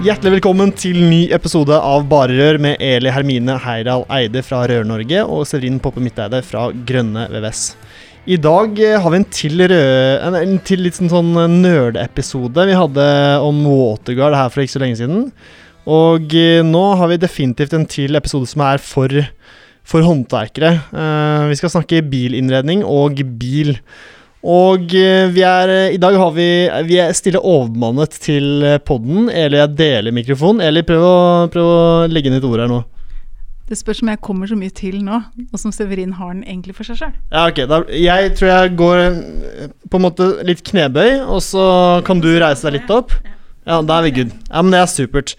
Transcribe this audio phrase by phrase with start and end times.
[0.00, 5.26] Hjertelig velkommen til ny episode av Bare Rør med Eli Hermine Heiral Eide fra Rør-Norge
[5.28, 7.60] og Severin Poppe Midteide fra Grønne VVS.
[8.32, 12.64] I dag eh, har vi en til, rød, en, til litt sånn, sånn nerdeepisode.
[12.70, 13.04] Vi hadde
[13.44, 15.26] om Waterguard her for ikke så lenge siden.
[15.84, 19.18] Og eh, nå har vi definitivt en til episode som er for,
[19.84, 20.78] for håndverkere.
[21.52, 23.76] Vi skal snakke bilinnredning og bil.
[24.40, 26.46] Og eh, vi er, eh, i dag har vi
[26.88, 29.28] Vi er stille overmannet til eh, podden.
[29.28, 30.62] Eli jeg deler mikrofonen.
[30.64, 31.18] Eli, prøv å,
[31.52, 32.80] prøv å legge inn et ord her nå.
[33.68, 35.20] Det spørs om jeg kommer så mye til nå,
[35.52, 37.12] og som Severin har den egentlig for seg sjøl.
[37.30, 37.60] Ja, ok.
[37.70, 39.02] Da, jeg tror jeg går
[39.92, 41.66] på en måte litt knebøy, og så
[42.08, 43.14] kan du reise deg litt opp.
[43.68, 44.32] Ja, da er vi good.
[44.48, 45.36] Ja, men det er supert.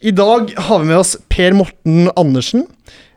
[0.00, 2.64] I dag har vi med oss Per Morten Andersen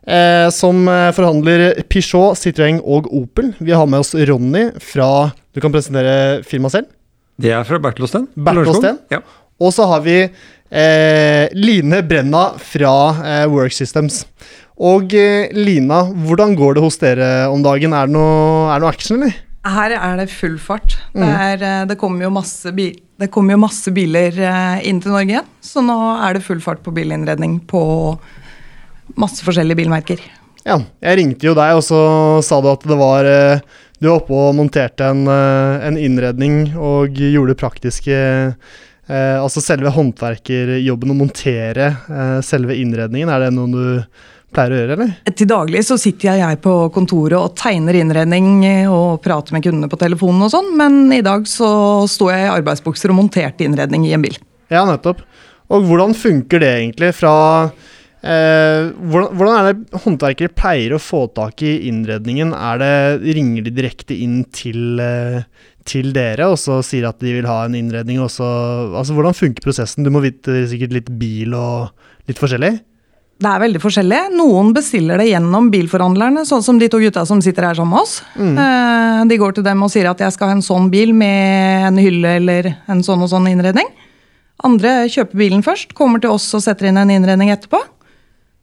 [0.07, 3.53] eh, som eh, forhandler Peugeot, Citroën og Opel.
[3.59, 6.89] Vi har med oss Ronny fra Du kan presentere firmaet selv?
[7.39, 8.27] Det er fra Bertelåsten.
[8.37, 8.99] Bertelåsten.
[9.13, 9.19] Ja.
[9.61, 12.93] Og så har vi eh, Line Brenna fra
[13.23, 14.23] eh, Work Systems.
[14.81, 17.93] Og eh, Lina, hvordan går det hos dere om dagen?
[17.93, 19.35] Er det noe, er det noe action, eller?
[19.63, 20.97] Her er det full fart.
[21.13, 21.29] Det, Mm.
[21.29, 24.33] er, eh, det kommer jo masse, bil, det kommer jo masse biler
[24.83, 27.83] inn til Norge igjen, så nå er det full fart på bilinnredning på
[29.19, 30.23] masse forskjellige bilmerker.
[30.63, 31.99] Ja, jeg ringte jo deg, og så
[32.45, 33.63] sa du at det var eh,
[33.99, 39.63] Du var oppe og monterte en, eh, en innredning og gjorde det praktiske eh, Altså
[39.63, 43.31] selve håndverkerjobben å montere eh, selve innredningen.
[43.31, 44.23] Er det noe du
[44.53, 45.13] pleier å gjøre, eller?
[45.35, 49.91] Til daglig så sitter jeg på kontoret og tegner innredning eh, og prater med kundene
[49.91, 51.69] på telefonen og sånn, men i dag så
[52.09, 54.37] sto jeg i arbeidsbukser og monterte innredning i en bil.
[54.71, 55.25] Ja, nettopp.
[55.73, 57.33] Og hvordan funker det egentlig fra
[58.23, 62.53] eh, hvordan, hvordan er det håndverkere pleier å få tak i innredningen?
[62.55, 62.93] Er det,
[63.35, 65.43] ringer de direkte inn til, eh,
[65.85, 68.21] til dere og så sier at de vil ha en innredning?
[68.23, 68.47] Og så,
[68.95, 70.03] altså, hvordan funker prosessen?
[70.07, 71.91] Du må vite sikkert litt bil og
[72.29, 72.73] litt forskjellig?
[73.43, 74.19] Det er veldig forskjellig.
[74.37, 78.05] Noen bestiller det gjennom bilforhandlerne, sånn som de to gutta som sitter her sammen med
[78.05, 78.21] oss.
[78.39, 81.89] Eh, De går til dem og sier at jeg skal ha en sånn bil med
[81.89, 83.89] en hylle eller en sånn og sånn innredning.
[84.63, 87.81] Andre kjøper bilen først, kommer til oss og setter inn en innredning etterpå.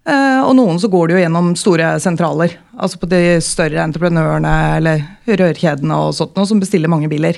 [0.08, 4.52] Eh, Og noen så går det jo gjennom store sentraler, altså på de større entreprenørene
[4.78, 7.36] eller rørkjedene og sånt noe, som bestiller mange biler.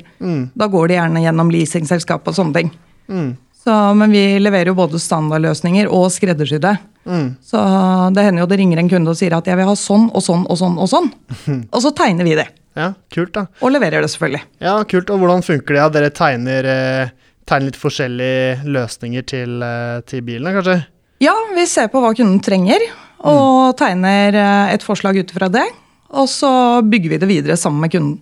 [0.54, 2.70] Da går de gjerne gjennom leasingselskap og sånne ting.
[3.62, 6.72] Så, men vi leverer jo både standardløsninger og skreddersydde.
[7.42, 7.60] Så
[8.14, 10.22] det hender jo det ringer en kunde og sier at jeg vil ha sånn og
[10.22, 11.10] sånn og sånn og sånn.
[11.74, 12.46] Og så tegner vi det.
[12.78, 13.46] Ja, kult, da.
[13.60, 14.40] Og leverer det, selvfølgelig.
[14.64, 15.10] Ja, kult.
[15.12, 15.80] Og hvordan funker det?
[15.82, 17.10] Ja, dere tegner, eh,
[17.44, 20.78] tegner litt forskjellige løsninger til, eh, til bilene, kanskje?
[21.22, 22.82] Ja, vi ser på hva kunden trenger,
[23.22, 25.68] og tegner eh, et forslag ut fra det.
[26.18, 26.50] Og så
[26.82, 28.18] bygger vi det videre sammen med kunden.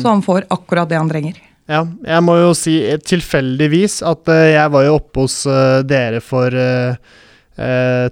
[0.00, 1.36] Så han får akkurat det han trenger.
[1.68, 5.36] Ja, jeg må jo si eh, tilfeldigvis at eh, jeg var jo oppe hos
[5.88, 6.56] dere for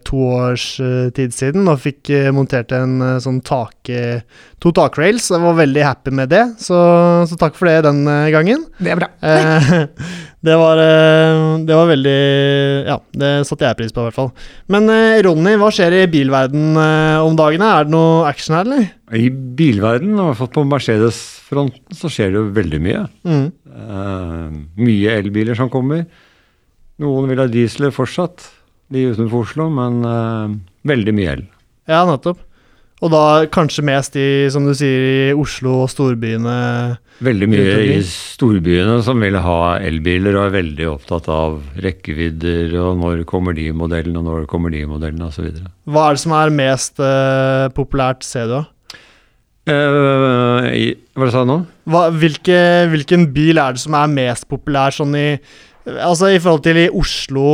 [0.02, 4.24] to års eh, tid siden og fikk eh, montert en eh, sånn tak, eh,
[4.62, 5.28] to takrails.
[5.30, 6.78] Jeg var veldig happy med det, så,
[7.30, 8.64] så takk for det den eh, gangen.
[8.82, 9.08] Det er bra.
[9.22, 9.70] Eh,
[10.48, 12.18] det, var, eh, det var veldig
[12.88, 14.32] Ja, det satte jeg pris på, i hvert fall.
[14.72, 17.70] Men eh, Ronny, hva skjer i bilverden eh, om dagene?
[17.70, 18.90] Er det noe action her, eller?
[19.14, 23.06] I bilverden, i hvert fall på Mercedes-fronten, så skjer det jo veldig mye.
[23.22, 23.46] Mm.
[23.76, 26.06] Uh, mye elbiler som kommer.
[27.02, 28.42] Noen vil ha dieseler fortsatt,
[28.92, 31.46] de utenfor Oslo, men uh, veldig mye el.
[31.90, 32.42] Ja, nettopp.
[33.04, 36.54] Og da kanskje mest i, som du sier, i Oslo og storbyene.
[37.26, 43.02] Veldig mye i storbyene som vil ha elbiler og er veldig opptatt av rekkevidder og
[43.02, 45.50] når kommer de modellene og når kommer de modellene osv.
[45.84, 48.58] Hva er det som er mest uh, populært, ser du?
[49.66, 51.60] Uh, i, hva sa du nå?
[51.90, 52.58] Hva, hvilke,
[52.92, 55.28] hvilken bil er det som er mest populær sånn i
[55.86, 57.46] Altså i forhold til i Oslo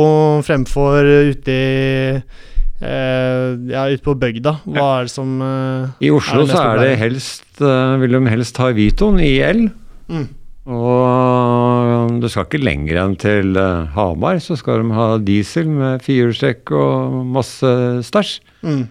[0.45, 4.55] fremfor ute i eh, Ja, ute på bygda.
[4.65, 8.23] Hva er det som eh, I Oslo Er så er det helst uh, Vil de
[8.31, 9.67] helst ha Vitoen i el.
[10.09, 10.25] Mm.
[10.73, 13.57] Og du skal ikke lenger enn til
[13.93, 17.71] Hamar, så skal de ha diesel med firehjulstrekk og masse
[18.07, 18.37] stæsj.
[18.63, 18.83] mm.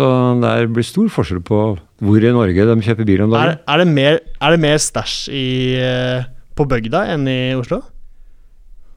[0.00, 0.06] Så
[0.40, 1.56] det blir stor forskjell på
[2.00, 3.58] hvor i Norge de kjøper bil om Er, dagen.
[3.68, 5.16] er det mer, er det mer stæsj
[6.56, 7.82] på bygda enn i Oslo?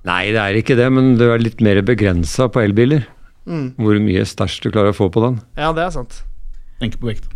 [0.03, 3.05] Nei, det er ikke det, men det er litt mer begrensa på elbiler.
[3.47, 3.73] Mm.
[3.79, 5.37] Hvor mye stæsj du klarer å få på den.
[5.59, 6.21] Ja, det er sant.
[6.81, 7.29] Tenker på vekt.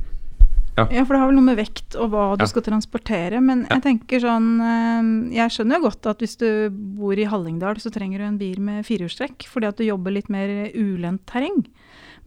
[0.77, 2.47] Ja, for det har vel noe med vekt og hva du Ja.
[2.51, 3.39] skal transportere.
[3.41, 7.79] Men jeg tenker sånn eh, Jeg skjønner jo godt at hvis du bor i Hallingdal,
[7.81, 11.65] så trenger du en bil med firehjulstrekk fordi at du jobber litt mer ulendt terreng.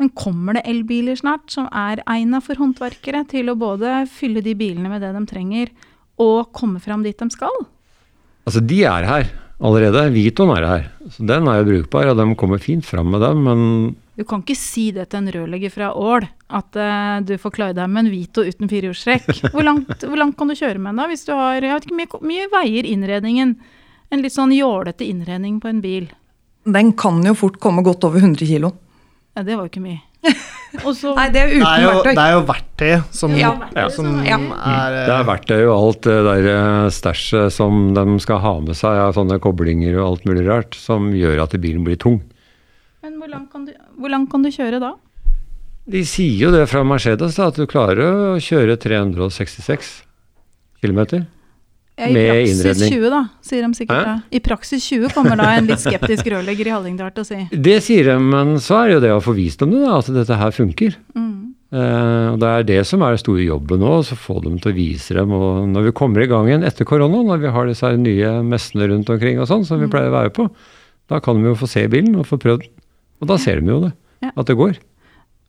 [0.01, 4.55] Men kommer det elbiler snart som er egna for håndverkere til å både fylle de
[4.59, 5.69] bilene med det de trenger,
[6.19, 7.55] og komme fram dit de skal?
[8.49, 10.07] Altså, de er her allerede.
[10.15, 10.85] Vitoen er her.
[11.13, 13.65] Så den er jo brukbar, og de kommer fint fram med dem, men
[14.21, 17.77] Du kan ikke si det til en rørlegger fra Ål, at uh, du får klare
[17.77, 19.31] deg med en Vito uten firehjulstrekk.
[19.55, 21.87] Hvor, langt- hvor langt kan du kjøre med den da, hvis du har jeg vet
[21.89, 23.55] ikke, mye, mye veier innredningen?
[24.11, 26.09] En litt sånn jålete innredning på en bil.
[26.69, 28.73] Den kan jo fort komme godt over 100 kilo.
[29.39, 30.01] Ja, det var jo ikke mye.
[30.87, 32.15] Og så Nei, det er Det uten er jo, verktøy.
[32.15, 32.91] det er jo verktøy
[33.21, 33.51] som, Ja.
[33.91, 34.37] som Ja.
[34.39, 38.53] er eh, det er verktøy og alt det der eh, stæsjet som de skal ha
[38.61, 42.21] med seg av sånne koblinger og alt mulig rart, som gjør at bilen blir tung.
[43.03, 44.93] Men hvor langt, kan du, hvor langt kan du kjøre da?
[45.91, 47.99] De sier jo det fra Mercedes, da, at du klarer
[48.37, 50.03] å kjøre 366
[50.85, 51.25] km.
[52.01, 52.93] I Med praksis innredning.
[52.97, 54.05] 20, da, sier de sikkert Hæ?
[54.09, 54.15] da.
[54.33, 57.41] I praksis 20 kommer da en litt skeptisk rørlegger i Hallingdal til å si.
[57.53, 59.99] Det sier de, men så er det jo det å få vist dem det, da,
[60.01, 60.97] at dette her funker.
[61.15, 61.37] Mm.
[61.71, 64.73] Eh, og Det er det som er den store jobben nå, å få dem til
[64.73, 65.31] å vise dem.
[65.37, 68.89] og Når vi kommer i gang igjen etter korona, når vi har disse nye messene
[68.91, 70.49] rundt omkring, og sånn, som vi pleier å være på,
[71.11, 72.73] da kan de jo få se bilen og få prøvd den.
[73.21, 73.93] Og da ser de jo det,
[74.23, 74.31] Ja.
[74.37, 74.79] at det går.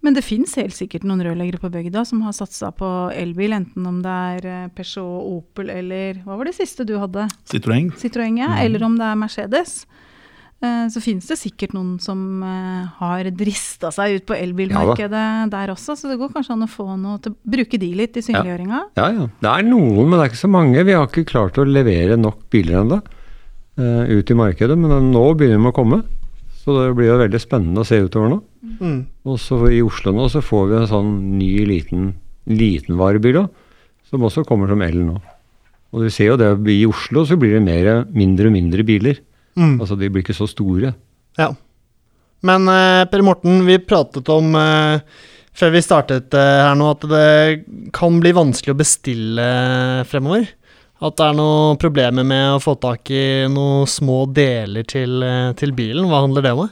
[0.01, 3.86] Men det fins helt sikkert noen rørleggere på bygda som har satsa på elbil, enten
[3.86, 7.27] om det er eh, Peugeot, Opel eller Hva var det siste du hadde?
[7.51, 7.92] Citroën.
[8.01, 9.75] Citroën, ja, eller om det er Mercedes.
[10.62, 15.74] Eh, Så finnes det sikkert noen som eh, har drista seg ut på elbilmarkedet der
[15.75, 18.83] også, så det går kanskje an å få noe til bruke de litt i synliggjøringa.
[18.98, 19.30] Ja, ja.
[19.38, 20.81] Det er noen, men det er ikke så mange.
[20.89, 23.03] Vi har ikke klart å levere nok biler ennå
[23.81, 26.01] ut i markedet, men nå begynner de å komme.
[26.62, 28.42] Så det blir jo veldig spennende å se utover nå.
[28.61, 28.99] Mm.
[29.27, 32.13] Og så i Oslo nå så får vi en sånn ny liten,
[32.49, 33.67] liten varebil også,
[34.11, 35.17] som også kommer som el nå.
[35.91, 39.19] Og du ser jo det, i Oslo så blir det mer, mindre og mindre biler.
[39.59, 39.75] Mm.
[39.81, 40.93] Altså de blir ikke så store.
[41.39, 41.51] Ja.
[42.47, 45.03] Men eh, Per Morten, vi pratet om eh,
[45.53, 49.47] før vi startet eh, her nå, at det kan bli vanskelig å bestille
[50.09, 50.47] fremover.
[51.01, 55.51] At det er noen problemer med å få tak i noen små deler til, eh,
[55.57, 56.07] til bilen.
[56.09, 56.69] Hva handler det om?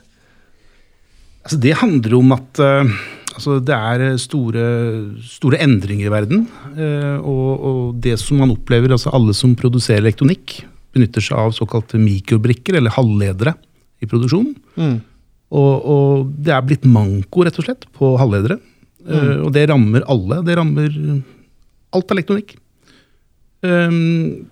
[1.50, 2.92] Altså, det handler om at eh,
[3.34, 4.66] altså, det er store,
[5.26, 6.44] store endringer i verden.
[6.78, 10.60] eh, og, og det som man opplever, altså alle som produserer elektronikk,
[10.94, 13.56] benytter seg av såkalte mikrobrikker, eller halvledere,
[14.00, 14.54] i produksjonen.
[14.78, 15.00] Mm.
[15.50, 18.60] Og, og det er blitt manko, rett og slett, på halvledere.
[19.10, 20.44] Eh, og det rammer alle.
[20.46, 21.02] Det rammer
[21.98, 22.54] alt elektronikk.
[23.66, 24.46] Um,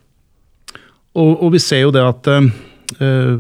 [1.13, 2.49] og, og vi ser jo det at eh,
[3.05, 3.37] eh,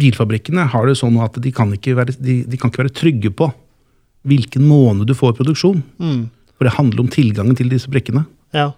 [0.00, 3.32] bilfabrikkene har det sånn at de kan, ikke være, de, de kan ikke være trygge
[3.36, 3.50] på
[4.28, 5.82] hvilken måned du får produksjon.
[5.98, 6.22] Mm.
[6.56, 8.24] For det handler om tilgangen til disse brikkene.
[8.54, 8.70] Ja.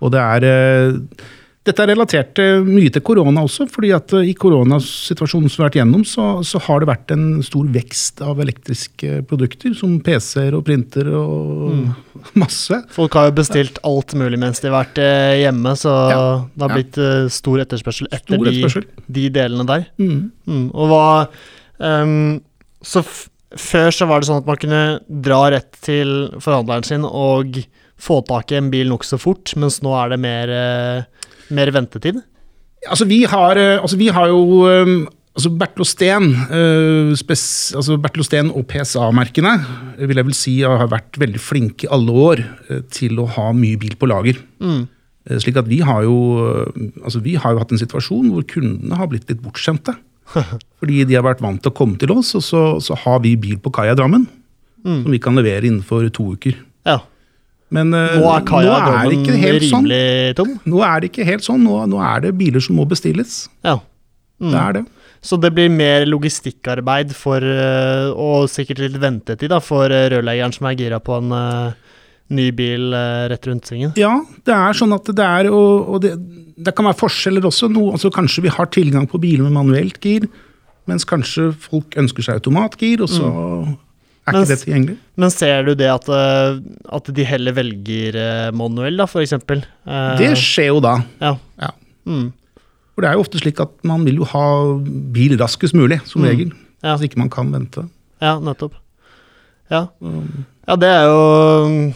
[0.00, 0.98] Og det er eh,
[1.68, 5.64] Dette er relatert eh, mye til korona også, fordi at eh, i koronasituasjonen som vi
[5.64, 9.98] har vært gjennom, så, så har det vært en stor vekst av elektriske produkter, som
[10.04, 11.90] PC-er og printer og
[12.42, 12.78] masse.
[12.94, 16.22] Folk har jo bestilt alt mulig mens de har vært eh, hjemme, så Ja.
[16.54, 17.10] det har blitt ja.
[17.36, 18.88] stor etterspørsel etter Stor etterspørsel.
[19.04, 19.84] De, de delene der.
[20.00, 20.22] Mm.
[20.48, 21.04] Mm, og hva
[21.76, 22.40] um,
[22.80, 23.04] Så
[23.60, 24.82] før så var det sånn at man kunne
[25.28, 27.60] dra rett til forhandleren sin og
[28.00, 32.20] få tak i en bil nokså fort, mens nå er det mer, eh, mer ventetid.
[32.88, 34.92] Altså, vi har, eh, altså, vi har jo eh,
[35.36, 39.52] altså Steen, eh, altså og PSA-merkene
[39.98, 42.42] vil jeg vel si har vært veldig flinke i alle år
[42.90, 44.40] til å ha mye bil på lager.
[44.60, 44.88] Mm.
[45.38, 46.16] Slik at vi har jo
[47.04, 49.94] altså vi har jo hatt en situasjon hvor kundene har blitt litt bortskjemte.
[50.80, 53.36] Fordi de har vært vant til å komme til oss, og så, så har vi
[53.36, 54.26] bil på kaia i Drammen.
[54.80, 55.02] Mm.
[55.04, 56.56] Som vi kan levere innenfor to uker.
[56.88, 57.02] Ja.
[57.74, 59.90] Men eh, Nå er kaia nå er det Drammen ikke helt sånn.
[60.38, 60.56] tom.
[60.72, 61.62] Nå er det ikke helt sånn.
[61.66, 63.44] Nå, nå er det biler som må bestilles.
[63.66, 63.78] Ja.
[64.40, 64.50] Mm.
[64.50, 64.86] Det er det.
[65.20, 70.54] Så det blir mer logistikkarbeid for, eh, og sikkert litt ventetid da, for eh, rørleggeren
[70.56, 71.96] som er gira på en uh,
[72.32, 73.92] ny bil uh, rett rundt svingen.
[74.00, 74.14] Ja,
[74.48, 76.14] det er sånn at det er Og, og det,
[76.56, 77.68] det kan være forskjeller også.
[77.68, 80.24] Noe, altså kanskje vi har tilgang på biler med manuelt gir,
[80.88, 83.28] mens kanskje folk ønsker seg automatgir, og så
[84.34, 84.96] er ikke det tilgjengelig.
[85.22, 86.58] Men ser du det at, eh,
[86.98, 89.62] at de heller velger eh, manuell, da, eksempel?
[89.86, 90.96] Eh, Det skjer jo da.
[91.20, 91.34] Ja.
[91.60, 91.70] Ja.
[92.06, 92.28] Mm.
[92.94, 94.44] For det er jo ofte slik at man vil jo ha
[95.14, 96.28] bil raskest mulig, som Mm.
[96.28, 96.52] regel.
[96.82, 96.96] Ja.
[96.96, 97.88] Hvis ikke man kan vente.
[98.20, 98.74] Ja, nettopp.
[99.70, 99.86] Ja.
[100.66, 101.92] ja, det er jo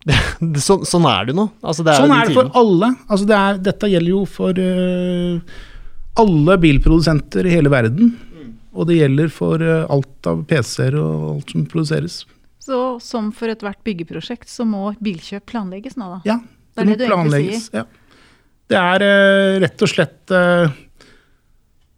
[0.08, 1.50] det, det, så, Sånn er det jo nå.
[1.62, 2.88] Altså, det er sånn er det for alle.
[3.10, 5.58] Altså det er, dette gjelder jo for uh,
[6.22, 8.14] alle bilprodusenter i hele verden.
[8.70, 12.20] Og det gjelder for eh, alt av PC-er og alt som produseres.
[12.60, 16.20] Så som for ethvert byggeprosjekt, så må bilkjøp planlegges nå, da.
[16.28, 16.38] Ja,
[16.76, 17.88] Det det, må det egentlig planlegges, Ja.
[18.70, 20.76] Det er eh, rett og slett eh,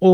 [0.02, 0.12] å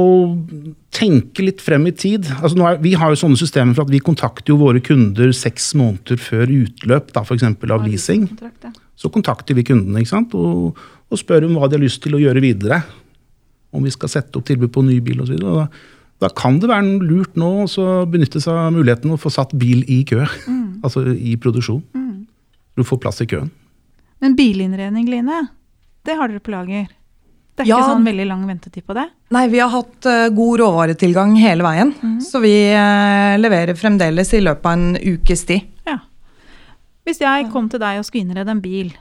[0.91, 2.27] tenke litt frem i tid.
[2.41, 5.71] Altså er, vi har jo sånne systemer for at vi kontakter jo våre kunder seks
[5.79, 8.27] måneder før utløp, da eksempel av leasing.
[8.43, 8.73] Ja.
[8.99, 10.35] Så kontakter vi kundene ikke sant?
[10.35, 10.75] Og,
[11.09, 12.83] og spør om hva de har lyst til å gjøre videre.
[13.71, 15.39] Om vi skal sette opp tilbud på ny bil osv.
[16.19, 19.85] Da, kan det være lurt nå å benytte seg av muligheten å få satt bil
[19.87, 20.25] i kø.
[20.79, 21.81] Altså i produksjon.
[22.79, 23.49] Du får plass i køen.
[24.23, 25.41] Men bilinnredning, Line,
[26.07, 26.85] det har dere på lager?
[27.59, 27.81] Det er Ja.
[27.81, 29.09] ikke sånn veldig lang ventetid på det?
[29.35, 31.91] Nei, vi har hatt uh, god råvaretilgang hele veien.
[32.23, 35.67] Så vi uh, leverer fremdeles i løpet av en ukes tid.
[35.91, 35.97] Ja.
[37.03, 38.93] Hvis jeg kom til deg og skulle innrede en bil,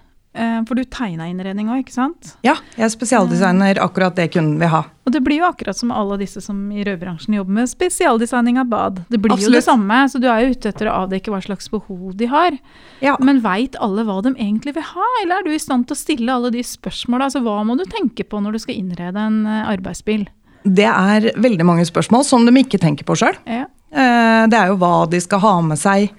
[0.67, 2.35] for du tegna innredning òg, ikke sant?
[2.45, 4.83] Ja, jeg er spesialdesigner akkurat det kunden vil ha.
[5.07, 8.67] Og det blir jo akkurat som alle disse som i rødbransjen jobber med spesialdesigning av
[8.69, 8.99] bad.
[9.07, 11.71] Det blir jo det samme, så du er jo ute etter å avdekke hva slags
[11.71, 12.57] behov de har.
[12.99, 13.15] Ja.
[13.23, 16.01] Men veit alle hva de egentlig vil ha, eller er du i stand til å
[16.01, 17.29] stille alle de spørsmåla?
[17.29, 20.27] Altså, hva må du tenke på når du skal innrede en eh, arbeidsbil?
[20.67, 23.39] Det er veldig mange spørsmål som de ikke tenker på sjøl.
[23.47, 23.65] Ja.
[23.87, 26.11] Det er jo hva de skal ha med seg,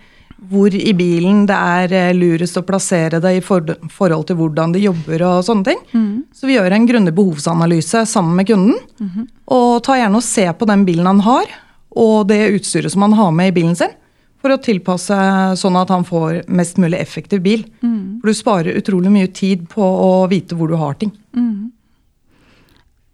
[0.47, 4.73] hvor i bilen det er eh, lurest å plassere det i for forhold til hvordan
[4.73, 5.81] de jobber og sånne ting.
[6.33, 8.77] Så vi gjør en grundig behovsanalyse sammen med kunden.
[9.51, 11.49] Og tar gjerne og ser på den bilen han har,
[11.99, 13.91] og det utstyret som han har med i bilen sin.
[14.39, 15.17] For å tilpasse
[15.59, 17.65] sånn at han får mest mulig effektiv bil.
[18.21, 21.11] For du sparer utrolig mye tid på å vite hvor du har ting.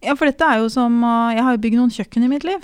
[0.05, 1.01] Ja, for dette er jo som
[1.33, 2.61] Jeg har jo bygd noen kjøkken i mitt liv.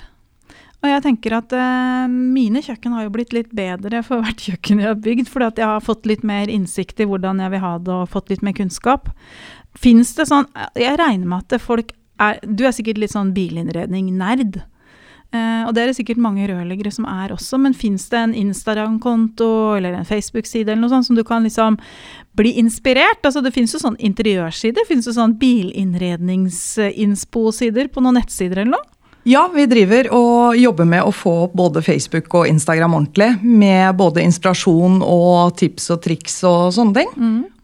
[0.81, 4.81] Og jeg tenker at eh, mine kjøkken har jo blitt litt bedre for hvert kjøkken
[4.81, 7.65] jeg har bygd, fordi at jeg har fått litt mer innsikt i hvordan jeg vil
[7.65, 9.03] ha det, og fått litt mer kunnskap.
[9.77, 14.53] Fins det sånn Jeg regner med at folk er Du er sikkert litt sånn bilinnredning-nerd.
[15.31, 18.33] Eh, og det er det sikkert mange rørleggere som er også, men fins det en
[18.35, 21.77] Instagram-konto eller en Facebook-side eller noe sånt som du kan liksom
[22.35, 23.23] bli inspirert?
[23.23, 28.85] Altså Det fins jo sånn interiørsider, fins det sånn bilinnredningsinspo-sider på noen nettsider eller noe?
[29.23, 33.29] Ja, vi driver og jobber med å få opp både Facebook og Instagram ordentlig.
[33.43, 37.11] Med både inspirasjon og tips og triks og sånne ting.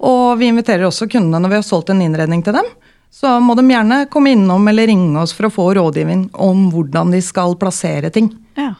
[0.05, 2.69] Og vi inviterer også kundene når vi har solgt en innredning til dem.
[3.09, 7.15] Så må de gjerne komme innom eller ringe oss for å få rådgivning om hvordan
[7.15, 8.29] de skal plassere ting.
[8.59, 8.75] Ja.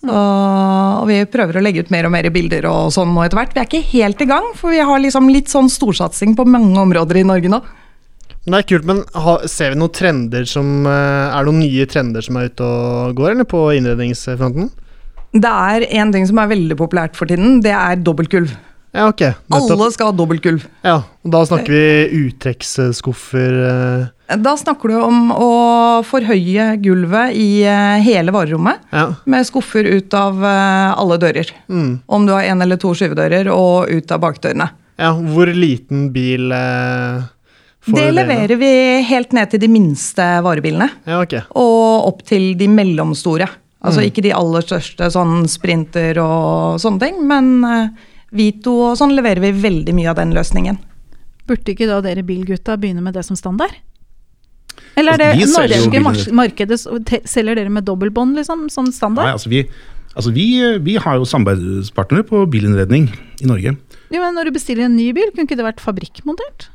[0.00, 3.36] Så, og vi prøver å legge ut mer og mer bilder og sånn nå etter
[3.36, 3.52] hvert.
[3.52, 6.80] Vi er ikke helt i gang, for vi har liksom litt sånn storsatsing på mange
[6.80, 7.60] områder i Norge nå.
[8.46, 11.60] Men det er kult, men ha, ser vi noen trender som eh, Er det noen
[11.60, 14.70] nye trender som er ute og går, eller på innredningsfronten?
[15.36, 17.60] Det er en ting som er veldig populært for tiden.
[17.62, 18.50] Det er dobbeltgulv.
[18.96, 19.20] Ja, ok.
[19.46, 19.70] Nettopp.
[19.76, 20.64] Alle skal ha dobbeltgulv.
[20.82, 25.50] Ja, og da snakker vi uttrekksskuffer eh, Da snakker du om å
[26.08, 29.04] forhøye gulvet i eh, hele varerommet Ja.
[29.30, 31.52] med skuffer ut av alle dører.
[31.70, 32.00] Mm.
[32.10, 34.70] Om du har én eller to skyvedører, og ut av bakdørene.
[34.98, 35.12] ja.
[35.14, 37.22] Hvor liten bil eh,
[37.86, 38.70] Det leverer vi
[39.08, 41.40] helt ned til de minste varebilene, Ja, okay.
[41.56, 43.48] og opp til de mellomstore.
[43.80, 47.86] Altså ikke de aller største, sånn sprinter og sånne ting, men eh,
[48.36, 50.76] Vito og sånn leverer vi veldig mye av den løsningen.
[51.48, 53.72] Burde ikke da dere bilgutta begynne med det som standard?
[55.00, 56.04] Eller er det Altså, norske biler.
[56.04, 56.76] mar- markedet
[57.26, 59.32] Selger dere med dobbeltbånd, liksom, som Nei, standard?
[59.32, 59.64] altså vi,
[60.14, 60.44] altså vi,
[60.84, 63.08] vi har jo samarbeidspartnere på bilinnredning
[63.40, 63.72] i Norge.
[64.12, 66.68] Jo, men når du bestiller en ny bil, kunne ikke det vært fabrikkmontert?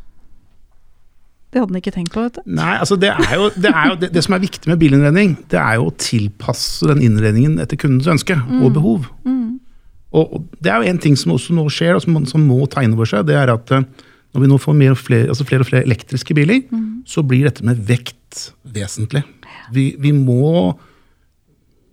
[1.56, 2.50] Det hadde han ikke tenkt på, vet du.
[2.58, 5.38] Nei, altså det er jo det, er jo, det, det som er viktig med bilinnredning,
[5.54, 9.06] det er jo å tilpasse den innredningen etter kundens ønske og behov.
[9.24, 12.60] Og, og det er jo en ting som også nå skjer, og som, som må
[12.72, 13.88] ta inn over seg, det er at eh,
[14.36, 16.60] når vi nå får mer og flere, altså flere og flere elektriske biler,
[17.08, 19.24] så blir dette med vekt vesentlig.
[19.72, 20.76] Vi, vi må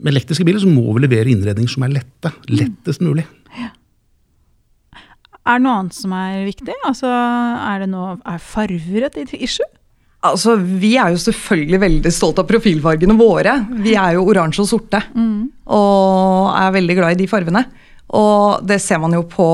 [0.02, 2.34] Med elektriske biler så må vi levere innredning som er lette.
[2.50, 3.22] Lettest mulig.
[5.42, 6.74] Er det noe annet som er viktig?
[6.86, 9.66] Altså, er det noe Er farver et issue?
[10.22, 13.56] Altså, Vi er jo selvfølgelig veldig stolt av profilfargene våre.
[13.82, 15.00] Vi er jo oransje og sorte.
[15.66, 17.64] Og er veldig glad i de fargene.
[18.12, 19.46] Og det ser man jo på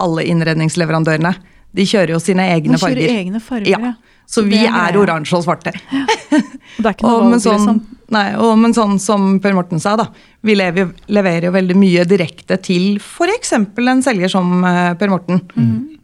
[0.00, 1.34] alle innredningsleverandørene.
[1.72, 3.20] De kjører jo sine egne De kjører farger.
[3.20, 3.78] egne farger, ja.
[3.78, 3.92] ja.
[4.26, 5.72] Så vi er er oransje og svarte.
[6.78, 7.80] Det er ikke noe Og, men, valg, sånn, liksom.
[8.16, 10.06] nei, og, men sånn som Per Morten sa, da.
[10.40, 13.52] Vi lever, leverer jo veldig mye direkte til f.eks.
[13.52, 15.42] en selger som eh, Per Morten.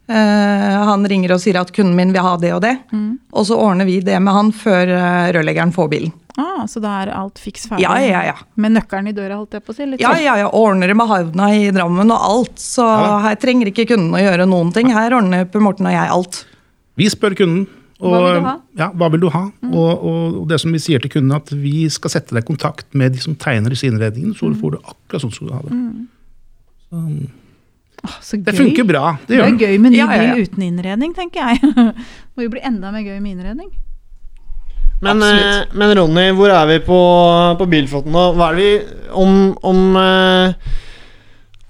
[0.09, 2.75] Eh, han ringer og sier at kunden min vil ha det og det.
[3.33, 6.13] Og så ordner vi det med han før eh, rørleggeren får bilen.
[6.39, 7.83] Ah, så da er alt fiks ferdig?
[7.83, 8.37] Ja, ja, ja.
[8.63, 9.89] Med nøkkelen i døra, holdt jeg på å si?
[9.91, 13.17] Litt Ja, ja, ja, ordner det med havna i Drammen og alt, så Ja.
[13.25, 14.93] her trenger ikke kunden å gjøre noen ting.
[14.95, 16.45] Her ordner Per Morten og jeg alt.
[16.99, 17.67] Vi spør kunden.
[17.99, 18.53] Og, Hva vil du ha?
[18.79, 19.41] Ja, hva vil du ha?
[19.73, 22.87] Og, og det som vi sier til kundene, at vi skal sette deg i kontakt
[22.95, 25.65] med de som tegner disse innredningene, så får du akkurat sånn som du vil ha
[25.67, 25.81] det.
[28.05, 29.17] Åh, så Det funker bra.
[29.27, 30.37] Det Det er gøy med ny Ja, ja, ja.
[30.39, 31.95] uten innredning, tenker jeg.
[32.37, 33.73] Må jo bli enda mer gøy med innredning.
[35.03, 37.01] Men, eh, men Ronny, hvor er vi på,
[37.59, 38.25] på bilflåten nå?
[38.35, 40.55] Hva er det vi Om, om, eh,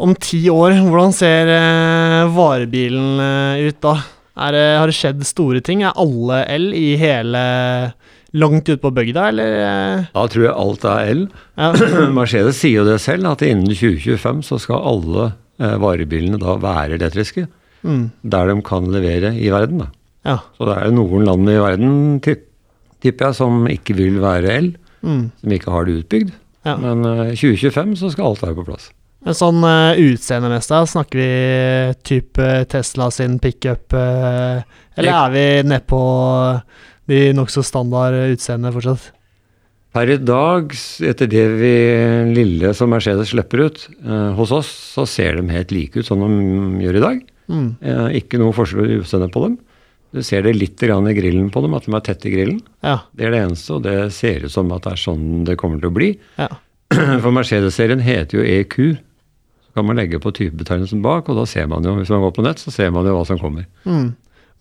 [0.01, 3.97] om ti år, hvordan ser eh, varebilen eh, ut da?
[4.39, 5.83] Er har det skjedd store ting?
[5.83, 7.43] Er alle el i hele
[8.37, 9.53] Langt ute på bygda, eller?
[9.65, 10.03] eh?
[10.13, 11.23] Da tror jeg alt er el.
[11.57, 11.71] Ja.
[12.19, 16.99] Mercedes sier jo det selv, at innen 2025 så skal alle eh, varebilene da være
[16.99, 17.47] elektriske.
[17.89, 18.03] Mm.
[18.29, 19.81] Der de kan levere i verden.
[19.81, 19.89] da.
[20.29, 20.37] ja.
[20.59, 24.71] Så det er jo noen land i verden, tipper jeg, som ikke vil være el.
[25.01, 25.25] Mm.
[25.41, 26.37] Som ikke har det utbygd.
[26.69, 26.77] Ja.
[26.85, 28.91] Men eh, 2025 så skal alt være på plass.
[29.29, 31.33] Men sånn uh, utseendemessig, da, snakker vi
[32.09, 34.63] type Tesla sin pickup, uh,
[34.97, 35.99] eller er vi nedpå
[37.13, 39.11] de nokså standard utseendene fortsatt?
[39.93, 40.73] Per i dag,
[41.05, 41.73] etter det vi
[42.33, 46.25] lille som Mercedes slipper ut uh, hos oss, så ser de helt like ut som
[46.25, 47.19] de gjør i dag.
[47.53, 47.67] Mm.
[47.85, 49.59] Uh, ikke noe forskjell i utseendet på dem.
[50.17, 52.63] Du ser det litt grann i grillen på dem, at de er tett i grillen.
[52.81, 53.03] Ja.
[53.13, 55.85] Det er det eneste, og det ser ut som at det er sånn det kommer
[55.85, 56.15] til å bli.
[56.41, 56.49] ja.
[57.23, 58.79] For Mercedes-serien heter jo EQ.
[59.79, 62.43] Kan man legge på typebetegnelsen bak, og da ser man jo, hvis man går på
[62.49, 63.65] nett, så ser man jo hva som kommer.
[63.87, 64.09] Mm.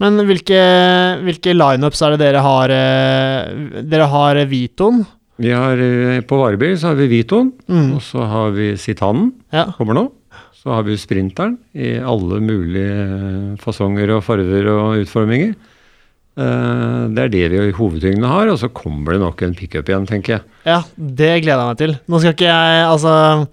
[0.03, 0.57] Men hvilke,
[1.25, 2.69] hvilke lineups er det dere har?
[2.69, 4.99] eh, Dere har Vitoen.
[5.41, 7.95] Vi har, eh, på varebil så har vi Vitoen, Mm.
[7.95, 9.65] og så har vi Citanen, Ja.
[9.77, 10.11] kommer nå.
[10.57, 15.55] Så har vi Sprinteren i alle mulige fasonger og farger og utforminger.
[16.37, 19.85] Eh, Det er det vi i hovedtyngden har, og så kommer det nok en pickup
[19.89, 20.41] igjen, tenker jeg.
[20.65, 21.99] ja, det gleder jeg meg til.
[22.07, 23.47] Nå skal ikke jeg Altså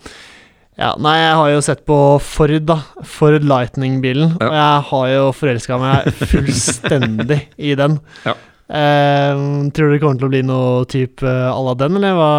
[0.79, 2.79] ja, Nei, jeg har jo sett på Ford, da.
[3.07, 4.35] Ford Lightning-bilen.
[4.41, 4.49] Ja.
[4.49, 7.99] Og jeg har jo forelska meg fullstendig i den.
[8.27, 8.35] Ja.
[8.75, 9.39] Eh,
[9.77, 12.31] tror du det kommer til å bli noe type à la den, eller hva?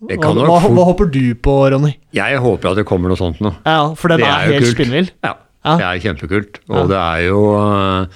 [0.00, 1.92] Hva, hva, hva håper du på, Ronny?
[2.16, 3.50] Jeg håper at det kommer noe sånt nå.
[3.68, 5.10] Ja, for den Det er, er helt spinnvill.
[5.26, 5.74] Ja, Ja.
[5.76, 6.60] det er kjempekult.
[6.72, 8.06] Og det er jo eh,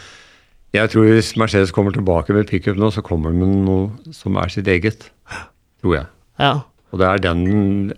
[0.78, 4.38] Jeg tror hvis Mercedes kommer tilbake med pickup nå, så kommer den med noe som
[4.40, 5.10] er sitt eget.
[5.82, 6.06] Tror jeg.
[6.40, 6.54] Ja.
[6.94, 7.44] Og det er den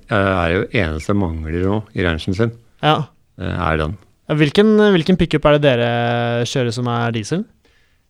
[0.08, 2.52] eh, er jo eneste mangler nå i rangen sin.
[2.82, 3.02] ja.
[3.38, 3.98] eh, Er den.
[4.26, 5.90] Hvilken, hvilken pickup er det dere
[6.48, 7.44] kjører som er diesel?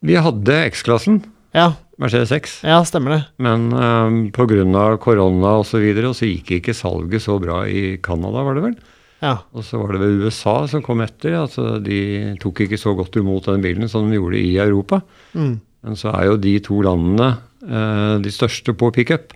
[0.07, 1.25] Vi hadde X-klassen,
[1.57, 2.55] Ja, Mercedes 6.
[2.69, 3.23] ja stemmer det.
[3.41, 4.97] men um, pga.
[5.01, 5.71] korona osv.
[5.71, 8.77] Så, videre, så gikk ikke salget så bra i Canada, var det vel?
[9.25, 9.39] Ja.
[9.57, 11.33] Og så var det vel USA som kom etter.
[11.41, 15.01] altså De tok ikke så godt imot den bilen som de gjorde i Europa.
[15.33, 15.61] Mm.
[15.85, 17.31] Men så er jo de to landene
[17.65, 19.33] uh, de største på pickup.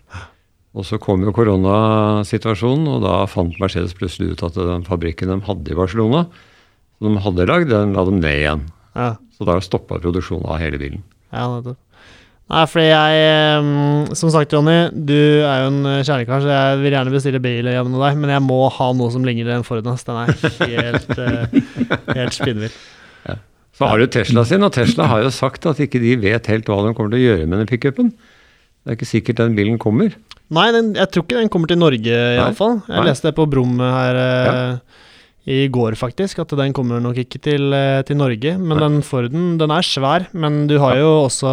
[0.71, 5.41] Og så kom jo koronasituasjonen, og da fant Mercedes plutselig ut at den fabrikken de
[5.49, 6.25] hadde i Barcelona,
[7.01, 8.67] som de hadde lagd, den la de ned igjen.
[8.95, 9.15] Ja.
[9.35, 11.03] Så da stoppa produksjonen av hele bilen.
[11.33, 11.79] Ja, nettopp.
[12.51, 15.15] Nei, fordi jeg Som sagt, Jonny, du
[15.47, 18.43] er jo en eh, kjernekar, så jeg vil gjerne bestille bil gjennom deg, men jeg
[18.43, 20.09] må ha noe som ligner en Ford Nest.
[20.09, 21.61] Den er helt, eh,
[22.19, 22.75] helt spinnvill.
[23.81, 26.67] Så har du Tesla sin, og Tesla har jo sagt at ikke de vet helt
[26.69, 28.11] hva de kommer til å gjøre med den pickupen.
[28.81, 30.15] Det er ikke sikkert den bilen kommer.
[30.51, 32.81] Nei, den, jeg tror ikke den kommer til Norge, iallfall.
[32.89, 33.07] Jeg Nei.
[33.11, 35.03] leste det på Brum her eh,
[35.53, 38.57] i går, faktisk, at den kommer nok ikke til, eh, til Norge.
[38.59, 38.83] Men Nei.
[38.87, 41.53] den Forden, den er svær, men du har jo også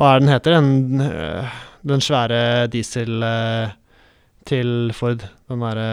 [0.00, 0.56] Hva er den heter?
[0.56, 3.18] Den, øh, den svære diesel
[4.48, 5.26] til Ford.
[5.50, 5.90] Den derre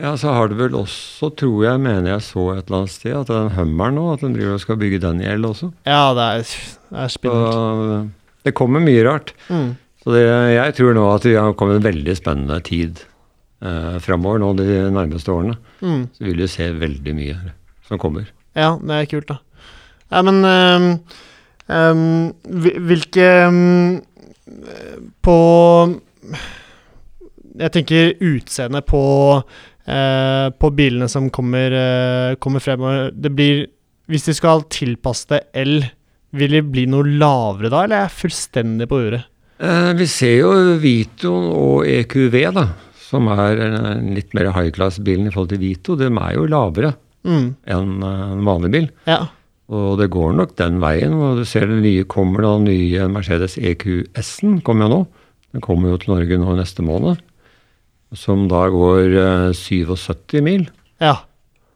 [0.00, 3.12] Ja, så har du vel også, tror jeg, mener jeg så et eller annet sted,
[3.18, 5.68] at den Hummeren nå, at den driver og skal bygge den i el også.
[5.84, 6.54] Ja, det er,
[6.88, 8.10] det er spinnert.
[8.48, 9.34] det kommer mye rart.
[9.52, 9.74] Mm.
[10.00, 13.02] Så det, jeg tror nå at vi har kommet en veldig spennende tid
[13.60, 15.58] eh, framover nå de nærmeste årene.
[15.84, 16.06] Mm.
[16.16, 17.36] Så vil vi se veldig mye
[17.88, 18.30] som kommer.
[18.56, 19.36] Ja, det er kult, da.
[20.10, 20.86] Ja, men um,
[21.70, 24.00] um, Hvilke um,
[25.22, 25.36] På
[27.60, 29.02] Jeg tenker utseendet på
[30.60, 33.10] På bilene som kommer, øh, kommer fremover.
[33.14, 33.66] Det blir
[34.10, 35.84] Hvis de skal tilpasse det L,
[36.34, 39.24] vil det bli noe lavere da, eller er jeg fullstendig på uret?
[39.62, 40.50] Eh, vi ser jo
[40.82, 42.64] Vito og EQV, da,
[42.98, 43.60] som er
[44.14, 45.94] litt mer high class-bilen i forhold til Vito.
[46.00, 47.54] De er jo lavere Mm.
[47.68, 48.88] enn eh, en vanlig bil.
[49.06, 49.26] Ja.
[49.70, 51.12] Og det går nok den veien.
[51.14, 55.00] og Du ser det nye kommer da, den nye Mercedes EQS-en kommer jo nå.
[55.52, 57.20] Den kommer jo til Norge nå neste måned.
[58.16, 60.70] Som da går eh, 77 mil.
[61.02, 61.16] ja.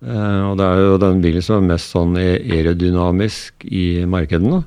[0.04, 4.60] Eh, og det er jo den bilen som er mest sånn aerodynamisk i markedene.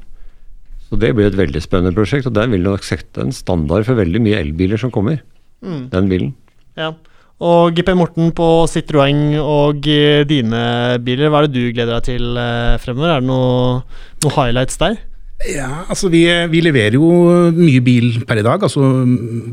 [0.87, 3.99] Så det blir et veldig spennende prosjekt, og den vil nok sette en standard for
[3.99, 5.19] veldig mye elbiler som kommer.
[5.61, 5.83] Mm.
[5.91, 6.31] Den bilen.
[6.79, 6.93] Ja.
[7.37, 10.63] Og GP Morten på Citroën og eh, dine
[11.05, 13.13] biler, hva er det du gleder deg til eh, fremover?
[13.13, 13.83] Er det noe,
[14.23, 14.97] noe highlights der?
[15.45, 17.07] Ja, altså vi, vi leverer jo
[17.53, 18.81] mye bil per i dag, altså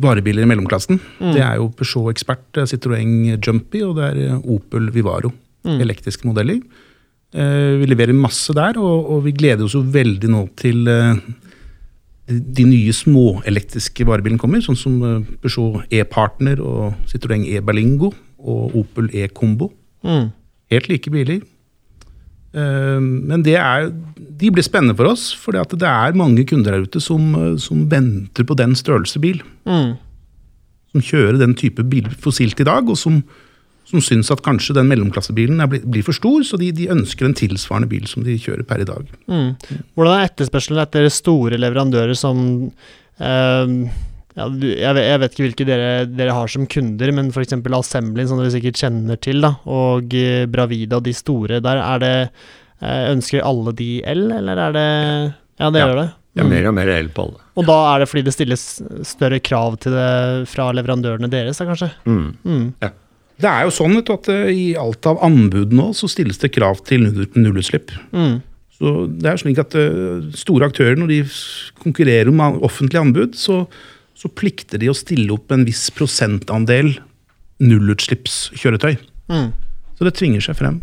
[0.00, 0.96] varebiler i mellomklassen.
[1.20, 5.34] Det er jo Peugeot Ekspert, er Citroën Jumpy og det er eh, Opel Vivaro.
[5.64, 6.60] Elektriske modeller.
[7.34, 11.16] Eh, vi leverer masse der, og, og vi gleder oss jo veldig nå til eh,
[12.30, 18.12] de, de nye småelektriske varebilene kommer, sånn som eh, Peugeot E-Partner og Citroën E-Berlingo
[18.44, 19.72] og Opel E-Kombo.
[20.06, 20.30] Mm.
[20.72, 21.42] Helt like biler.
[22.54, 26.86] Eh, Men det er, de blir spennende for oss, for det er mange kunder der
[26.86, 29.42] ute som, eh, som venter på den størrelse bil.
[29.66, 29.96] Mm.
[30.94, 33.22] Som kjører den type bil fossilt i dag, og som,
[33.84, 37.34] som syns at kanskje den mellomklassebilen er, blir for stor, så de, de ønsker en
[37.34, 39.10] tilsvarende bil som de kjører per i dag.
[39.26, 39.54] Mm.
[39.94, 42.70] Hvordan er etterspørselen etter store leverandører som
[43.18, 43.88] ehm,
[44.36, 47.52] ja, du, jeg, vet, jeg vet ikke hvilke dere, dere har som kunder, men f.eks.
[47.78, 51.78] Assembly, som dere sikkert kjenner til, da, og eh, Bravida de store der.
[51.84, 52.12] Er det
[52.82, 54.88] eh, Ønsker alle de L, eller er det
[55.60, 55.86] Ja, det Ja.
[55.86, 56.10] gjør det.
[56.34, 56.50] Det er Mm.
[56.50, 57.38] mer og mer el på alle.
[57.54, 58.62] Og da er det fordi det stilles
[59.06, 61.92] større krav til det fra leverandørene deres, da kanskje?
[62.10, 62.24] Mm.
[62.44, 62.64] Mm.
[63.38, 66.38] Det er jo sånn vet du, at eh, i alt av anbud nå så stilles
[66.42, 67.94] det krav til null- nullutslipp.
[68.10, 68.40] Mm.
[68.74, 69.76] Så det er slik at
[70.34, 71.20] store aktører, når de
[71.84, 73.60] konkurrerer om offentlige anbud, så,
[74.14, 76.94] så plikter de å stille opp en viss prosentandel
[77.60, 78.96] nullutslippskjøretøy.
[79.30, 79.52] Mm.
[79.98, 80.80] Så det tvinger seg frem.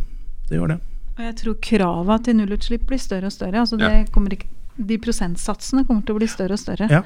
[0.49, 0.79] Det gjør det.
[1.17, 3.61] Og jeg tror krava til nullutslipp blir større og større.
[3.63, 4.03] Altså det Ja.
[4.11, 6.89] kommer ikke, de prosentsatsene kommer til å bli større og større.
[6.89, 7.01] Ja.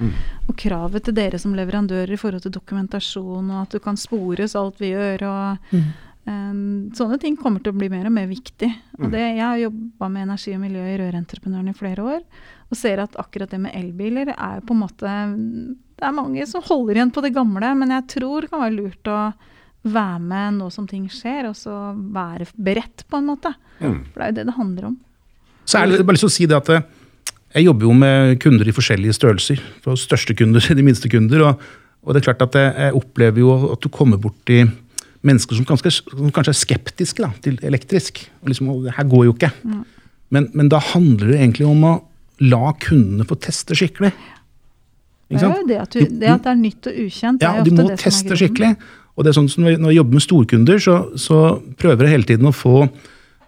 [0.48, 4.56] Og kravet til dere som leverandører i forhold til dokumentasjon, og at du kan spores
[4.56, 5.84] alt vi gjør, og
[6.26, 8.70] sånne ting kommer til å bli mer og mer viktig.
[8.98, 12.24] Og det, jeg har jobba med energi og miljø i Rørentreprenøren i flere år,
[12.72, 15.12] og ser at akkurat det med elbiler er på en måte
[15.96, 18.76] Det er mange som holder igjen på det gamle, men jeg tror det kan være
[18.76, 19.20] lurt å
[19.86, 23.54] være med nå som ting skjer, og så være beredt, på en måte.
[23.80, 24.02] Mm.
[24.10, 24.98] For det er jo det det handler om.
[25.66, 26.88] Så er det bare lyst til å si det at eh,
[27.56, 29.62] jeg jobber jo med kunder i forskjellige størrelser.
[29.86, 31.46] Fra største kunder til de minste kunder.
[31.46, 31.70] Og,
[32.04, 34.64] og det er klart at jeg, jeg opplever jo at du kommer borti
[35.26, 38.22] mennesker som kanskje, som kanskje er skeptiske da, til elektrisk.
[38.44, 39.52] Og liksom, «Å, det her går jo ikke.
[40.34, 41.96] Men, men da handler det egentlig om å
[42.44, 44.12] la kundene få teste skikkelig.
[45.32, 47.44] Det er jo det at, du, det at det er nytt og ukjent.
[47.44, 48.76] Ja, de må teste skikkelig.
[49.16, 51.42] Og det er sånn som Når når jeg jobber med storkunder, så, så
[51.80, 52.84] prøver jeg hele tiden å få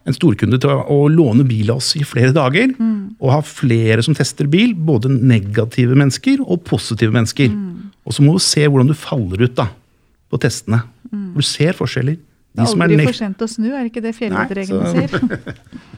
[0.08, 2.72] en storkunde til å, å låne bil av oss i flere dager.
[2.80, 3.20] Mm.
[3.20, 7.52] Og ha flere som tester bil, både negative mennesker og positive mennesker.
[7.52, 7.92] Mm.
[8.08, 9.68] Og så må du se hvordan du faller ut da,
[10.32, 10.82] på testene.
[11.12, 12.18] Du ser forskjeller.
[12.18, 15.58] Det De som er aldri er for sent å snu, er ikke det fjellvettreglene sier?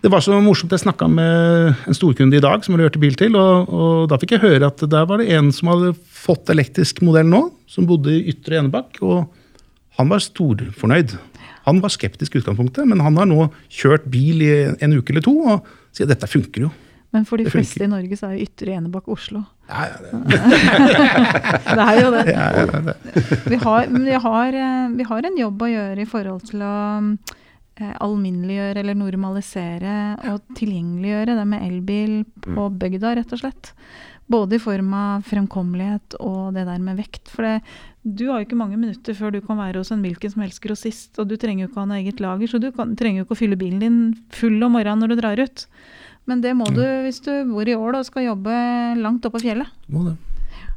[0.00, 0.72] Det var så morsomt.
[0.72, 3.34] Jeg snakka med en storkunde i dag som leverte bil til.
[3.36, 7.02] Og, og da fikk jeg høre at der var det en som hadde fått elektrisk
[7.04, 8.96] modell nå, som bodde i Ytre Enebakk.
[9.04, 9.28] Og
[10.00, 11.18] han var storfornøyd.
[11.66, 15.26] Han var skeptisk i utgangspunktet, men han har nå kjørt bil i en uke eller
[15.26, 16.70] to og sier at dette funker jo.
[17.10, 19.40] Men for de fleste i Norge så er jo Ytre Enebakk Oslo.
[19.68, 20.40] Ja, ja, det-
[21.76, 22.24] Det er jo det.
[22.30, 22.94] ja, ja, det.
[23.50, 26.74] Vi har, vi, har, eh, vi har en jobb å gjøre i forhold til å
[27.80, 29.96] eh, alminneliggjøre eller normalisere
[30.30, 32.14] og tilgjengeliggjøre det med elbil
[32.46, 33.72] på bygda, rett og slett.
[34.30, 37.26] Både i form av fremkommelighet og det der med vekt.
[37.32, 37.56] For det,
[38.06, 40.62] du har jo ikke mange minutter før du kan være hos en hvilken som helst
[40.62, 43.24] grossist, og du trenger jo ikke å ha noe eget lager, så du kan, trenger
[43.24, 43.98] jo ikke å fylle bilen din
[44.30, 45.66] full om morgenen når du drar ut.
[46.28, 48.56] Men det må du hvis du bor i Ål og skal jobbe
[49.00, 49.70] langt oppe på fjellet.
[49.90, 50.16] Må det.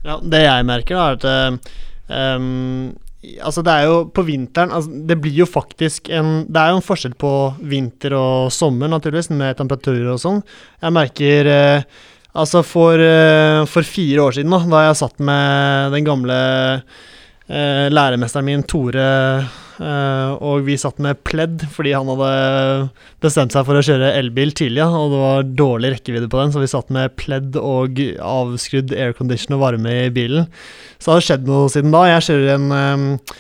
[0.03, 1.73] Ja, det jeg merker, da, er at
[2.12, 2.91] ehm,
[3.39, 6.79] Altså, det er jo på vinteren altså, Det blir jo faktisk en Det er jo
[6.82, 7.32] en forskjell på
[7.71, 10.41] vinter og sommer, naturligvis, med temperaturer og sånn.
[10.84, 12.01] Jeg merker uh,
[12.34, 16.38] Altså, for, uh, for fire år siden, da, da jeg satt med den gamle
[16.82, 19.06] uh, læremesteren min, Tore,
[19.81, 22.89] og vi satt med pledd fordi han hadde
[23.23, 26.62] bestemt seg for å kjøre elbil tidlig, og det var dårlig rekkevidde på den, så
[26.62, 30.49] vi satt med pledd og avskrudd aircondition og varme i bilen.
[30.97, 32.03] Så det har skjedd noe siden da.
[32.07, 33.33] Jeg kjører en, eh,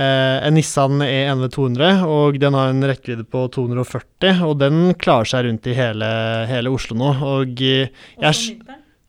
[0.00, 5.28] eh, en Nissan E1V 200, og den har en rekkevidde på 240, og den klarer
[5.28, 6.08] seg rundt i hele,
[6.50, 7.12] hele Oslo nå.
[7.34, 8.58] Og eh, jeg,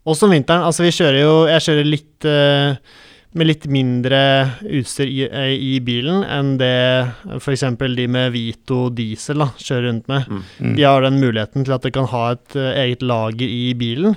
[0.06, 0.66] også om vinteren.
[0.68, 2.78] Altså, vi kjører jo Jeg kjører litt eh,
[3.36, 4.20] med litt mindre
[4.64, 6.72] utstyr i, eh, i bilen enn det
[7.36, 7.66] f.eks.
[7.98, 10.30] de med Vito diesel da, kjører rundt med.
[10.32, 10.76] Mm.
[10.78, 14.16] De har den muligheten til at de kan ha et eh, eget lager i bilen.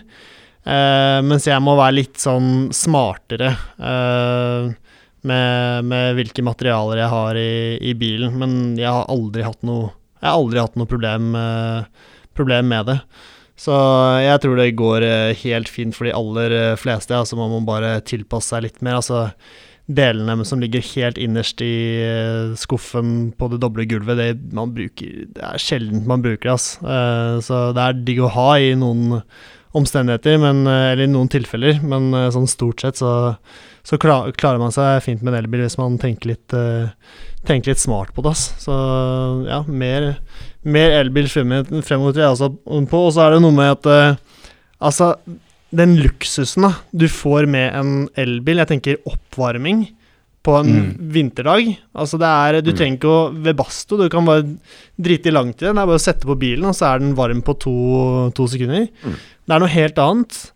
[0.69, 4.69] Eh, mens jeg må være litt sånn smartere eh,
[5.29, 7.55] med, med hvilke materialer jeg har i,
[7.91, 8.37] i bilen.
[8.39, 12.89] Men jeg har aldri hatt noe Jeg har aldri hatt noe problem, eh, problem med
[12.91, 12.99] det.
[13.59, 13.75] Så
[14.23, 17.17] jeg tror det går eh, helt fint for de aller eh, fleste.
[17.17, 19.01] Altså man må bare tilpasse seg litt mer.
[19.01, 19.27] Altså
[19.89, 25.25] delene som ligger helt innerst i eh, skuffen på det doble gulvet, det, man bruker,
[25.35, 26.55] det er sjelden man bruker det.
[26.55, 26.91] Altså.
[27.49, 29.23] Så det er digg å ha i noen
[29.77, 33.11] omstendigheter, men, eller i noen tilfeller, men sånn stort sett så,
[33.87, 36.57] så klar, klarer man seg fint med en elbil hvis man tenker litt,
[37.49, 38.33] tenker litt smart på det.
[38.33, 38.63] Altså.
[38.65, 38.79] Så
[39.49, 40.09] ja, mer,
[40.65, 43.05] mer elbil fremover, tror på.
[43.07, 44.17] Og så er det noe med at eh,
[44.81, 45.15] altså
[45.75, 49.89] den luksusen da du får med en elbil, jeg tenker oppvarming
[50.47, 51.13] på en Mm.
[51.13, 51.77] vinterdag.
[51.95, 52.77] Altså det er, Du Mm.
[52.79, 54.45] trenger ikke å ved basto, du kan bare
[54.99, 55.75] drite i langt i det.
[55.75, 58.47] Det er bare å sette på bilen, og så er den varm på to, to
[58.47, 58.89] sekunder.
[59.05, 59.15] Mm.
[59.47, 60.53] Det er noe helt annet.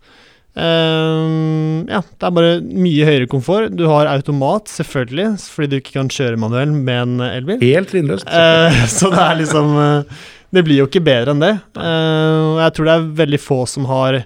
[0.53, 3.73] Ehm, ja, det er bare mye høyere komfort.
[3.73, 7.61] Du har automat, selvfølgelig, fordi du ikke kan kjøre manuell med en elbil.
[7.63, 8.29] Helt trinnløst.
[8.29, 11.55] Uh, så det er liksom uh, Det blir jo ikke bedre enn det.
[11.73, 14.19] Eh, og jeg tror det er veldig få som har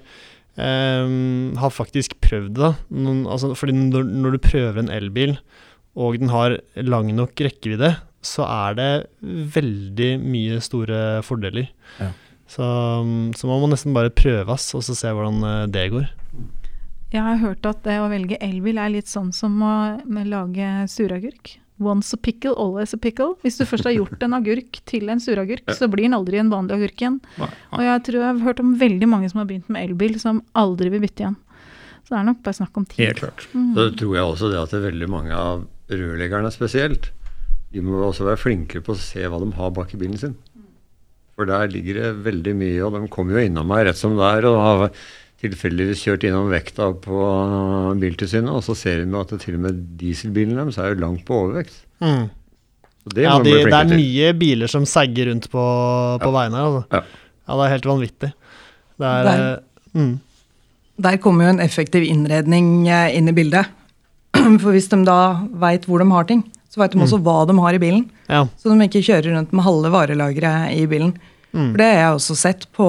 [0.60, 2.74] um, Har faktisk prøvd det.
[2.92, 5.38] Noen, altså, fordi når, når du prøver en elbil,
[5.98, 7.94] og den har lang nok rekkevidde,
[8.28, 8.92] så er det
[9.56, 11.72] veldig mye store fordeler.
[12.02, 12.12] Ja.
[12.48, 12.64] Så,
[13.36, 16.08] så man må nesten bare prøves, og så se hvordan eh, det går.
[17.12, 19.76] Jeg har hørt at det å velge elbil er litt sånn som å
[20.28, 21.58] lage suragurk.
[21.80, 23.36] Once a pickle, always a pickle.
[23.46, 26.50] Hvis du først har gjort en agurk til en suragurk, så blir den aldri en
[26.50, 27.20] vanlig agurk igjen.
[27.38, 30.42] Og jeg tror jeg har hørt om veldig mange som har begynt med elbil, som
[30.58, 31.38] aldri vil bytte igjen.
[32.02, 33.04] Så det er nok bare snakk om tid.
[33.04, 33.46] Helt klart.
[33.52, 37.12] Så tror jeg også det at det er veldig mange av rørleggerne spesielt,
[37.72, 40.38] de må også være flinkere på å se hva de har bak i bilen sin.
[41.38, 44.26] For der ligger det veldig mye, og de kommer jo innom meg rett som det
[44.40, 44.88] er, og har
[45.44, 47.20] tilfeldigvis kjørt innom vekta på
[48.02, 51.22] Biltilsynet, og så ser de at det til og med dieselbilen deres er jo langt
[51.28, 51.76] på overvekt.
[52.02, 52.26] Mm.
[53.14, 54.02] Det Ja, de, de det er til.
[54.02, 55.64] mye biler som sagger rundt på,
[56.26, 56.84] på veiene her, altså.
[56.92, 57.04] Ja.
[57.48, 58.32] Ja, det er helt vanvittig.
[59.00, 59.44] Det er Der.
[59.46, 60.16] eh, mm.
[61.06, 63.70] Der kommer jo en effektiv innredning eh, inn i bildet.
[64.64, 65.20] For hvis de da
[65.62, 68.08] veit hvor de har ting, så veit de også hva de har i bilen.
[68.28, 68.44] Ja.
[68.60, 71.14] Så de ikke kjører rundt med halve varelageret i bilen.
[71.54, 71.72] Mm.
[71.72, 72.88] For det har jeg også sett på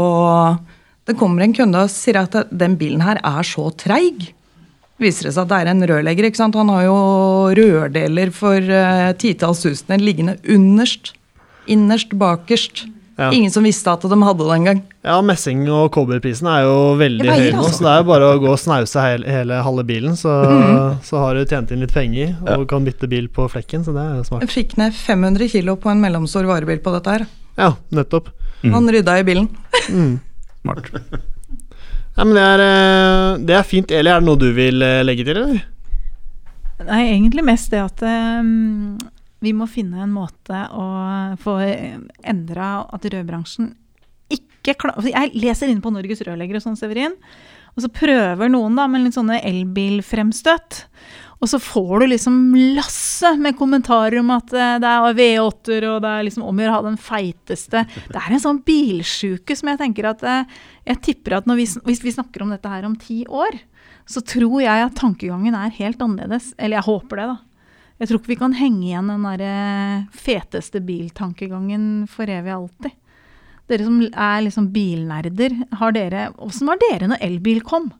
[1.08, 4.32] Det kommer en kunde og sier at den bilen her er så treig.
[5.00, 6.26] Viser det seg at det er en rørlegger.
[6.26, 6.58] ikke sant?
[6.58, 6.98] Han har jo
[7.56, 11.14] rørdeler for uh, titalls tusener liggende underst.
[11.70, 12.84] Innerst, bakerst.
[13.18, 13.32] Ja.
[13.34, 14.80] Ingen som visste at de hadde det engang.
[15.02, 18.36] ja, messing- og kobberprisen er jo veldig høy nå, så det er jo bare å
[18.38, 20.36] gå og snause hele, hele halve bilen, så,
[21.02, 24.04] så har du tjent inn litt penger og kan bytte bil på flekken, så det
[24.04, 24.46] er jo smart.
[24.46, 27.26] Jeg fikk ned 500 kilo på en mellomstor varebil på dette her.
[27.58, 28.30] Ja, nettopp.
[28.62, 28.72] Mm.
[28.76, 29.50] Han rydda i bilen.
[29.90, 30.14] Mm.
[30.62, 30.88] Smart.
[32.18, 33.92] Ja, men det er, eh, det er fint.
[33.94, 35.60] Eli, er det noe du vil eh, legge til, eller?
[36.86, 38.96] Nei, egentlig mest det at ehm,
[39.44, 40.86] vi må finne en måte å
[41.42, 41.58] få
[42.26, 43.72] endra at rødbransjen
[44.34, 47.14] ikke klarer Jeg leser inn på Norges rørleggere sånn, Severin.
[47.76, 50.82] Og så prøver noen da med litt sånne elbilfremstøt.
[51.38, 52.38] Og så får du liksom
[52.74, 56.64] lasse med kommentarer om at eh, det er V8-er, og det er liksom om å
[56.64, 60.56] gjøre å ha den feiteste Det er en sånn bilsjuke som jeg tenker at eh,
[60.90, 63.54] Jeg tipper at vi, hvis vi snakker om dette her om ti år,
[64.08, 66.50] så tror jeg at tankegangen er helt annerledes.
[66.58, 67.38] Eller jeg håper det, da.
[67.98, 72.94] Jeg tror ikke vi kan henge igjen den der eh, feteste biltankegangen for evig alltid.
[73.68, 77.90] Dere som er liksom bilnerder, har dere Åssen var dere når elbil kom?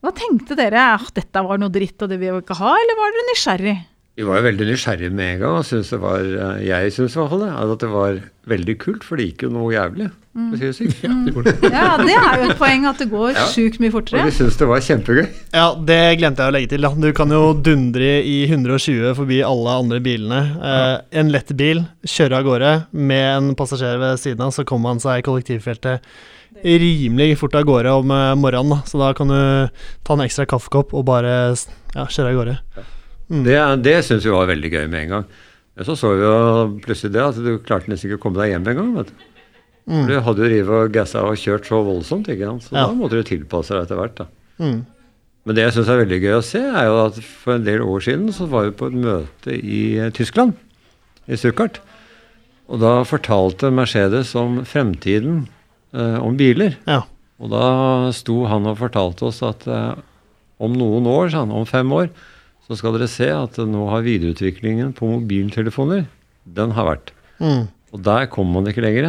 [0.00, 0.80] Hva tenkte dere?
[0.96, 2.72] Ah, dette var noe dritt, og det vil vi ikke ha?
[2.80, 3.76] Eller var dere nysgjerrig?
[4.20, 5.54] Vi var jo veldig nysgjerrige med en gang.
[5.56, 8.18] og synes det var, eh, Jeg syns i hvert fall det, at det var
[8.50, 10.10] veldig kult, for det gikk jo noe jævlig.
[10.36, 10.52] Mm.
[10.52, 11.72] å si det.
[11.72, 13.46] Ja, det er jo et poeng at det går Ja.
[13.50, 14.24] sjukt mye Og fortere.
[14.28, 15.26] vi syns det var kjempegøy.
[15.56, 17.00] Ja, det glemte jeg å legge til.
[17.00, 20.42] Du kan jo dundre i 120 forbi alle andre bilene.
[20.62, 24.82] Eh, en lett bil, kjøre av gårde med en passasjer ved siden av, så kommer
[24.92, 26.00] man seg i kollektivfeltet
[26.62, 28.68] rimelig fort av gårde om eh, morgenen.
[28.76, 28.82] Da.
[28.86, 29.68] Så da kan du
[30.04, 31.56] ta en ekstra kaffekopp og bare
[31.96, 32.58] ja, kjøre av gårde.
[33.30, 33.42] Mm.
[33.46, 35.26] Det, det syns vi var veldig gøy med en gang.
[35.78, 38.50] Men så så vi jo plutselig det at du klarte nesten ikke å komme deg
[38.56, 39.12] hjem engang.
[39.90, 40.06] Mm.
[40.08, 42.66] Du hadde jo rivet og gassa og kjørt så voldsomt, ikke sant?
[42.66, 42.86] så Ja.
[42.90, 44.16] da måtte du tilpasse deg etter hvert.
[44.18, 44.26] da.
[44.58, 44.80] Mm.
[45.46, 47.80] Men det jeg syns er veldig gøy å se, er jo at for en del
[47.80, 50.52] år siden så var vi på et møte i eh, Tyskland,
[51.26, 51.80] i Stuttgart.
[52.70, 55.46] Og da fortalte Mercedes om fremtiden
[55.94, 56.76] eh, om biler.
[56.86, 57.00] Ja.
[57.40, 59.94] Og da sto han og fortalte oss at eh,
[60.60, 62.10] om noen år, han, om fem år,
[62.70, 66.04] så skal dere se at nå har videreutviklingen på mobiltelefoner,
[66.46, 67.10] den har vært.
[67.42, 67.64] Mm.
[67.92, 69.02] Og der kommer man ikke lenger.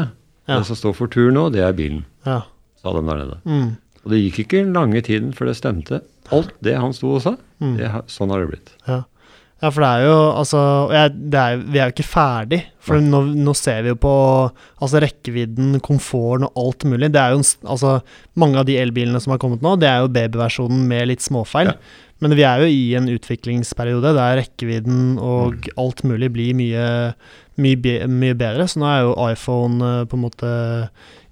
[0.50, 0.58] ja.
[0.58, 2.42] Det som står for tur nå, det er bilen, Ja.
[2.82, 3.38] sa de der nede.
[3.46, 3.78] Mm.
[4.04, 6.02] Og det gikk ikke lange tiden før det stemte.
[6.32, 7.78] Alt det han sto og sa, Mm.
[7.78, 8.72] det, sånn har det blitt.
[8.88, 9.04] Ja.
[9.62, 12.62] Ja, for det er jo altså jeg, det er, Vi er jo ikke ferdig.
[12.82, 14.14] For nå, nå ser vi jo på
[14.82, 17.12] altså rekkevidden, komforten og alt mulig.
[17.14, 18.00] Det er jo en altså
[18.42, 21.76] Mange av de elbilene som har kommet nå, det er jo babyversjonen med litt småfeil.
[21.76, 22.10] Ja.
[22.22, 26.86] Men vi er jo i en utviklingsperiode der rekkevidden og alt mulig blir mye,
[27.62, 28.68] mye, mye bedre.
[28.70, 30.52] Så nå er jo iPhone eh, på en måte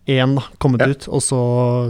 [0.07, 0.87] 1 da, kommet Ja.
[0.89, 1.39] ut, og så